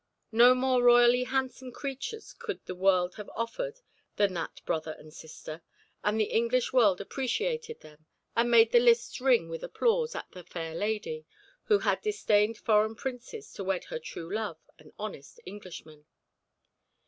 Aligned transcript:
No 0.31 0.55
more 0.55 0.81
royally 0.81 1.25
handsome 1.25 1.71
creatures 1.71 2.33
could 2.33 2.65
the 2.65 2.73
world 2.73 3.13
have 3.17 3.29
offered 3.35 3.81
than 4.15 4.33
that 4.33 4.59
brother 4.65 4.93
and 4.97 5.13
sister, 5.13 5.61
and 6.03 6.19
the 6.19 6.23
English 6.33 6.73
world 6.73 6.99
appreciated 6.99 7.81
them 7.81 8.07
and 8.35 8.49
made 8.49 8.71
the 8.71 8.79
lists 8.79 9.21
ring 9.21 9.47
with 9.47 9.63
applause 9.63 10.15
at 10.15 10.25
the 10.31 10.43
fair 10.43 10.73
lady 10.73 11.27
who 11.65 11.77
had 11.77 12.01
disdained 12.01 12.57
foreign 12.57 12.95
princes 12.95 13.53
to 13.53 13.63
wed 13.63 13.83
her 13.83 13.99
true 13.99 14.33
love, 14.33 14.57
an 14.79 14.91
honest 14.97 15.39
Englishman. 15.45 16.07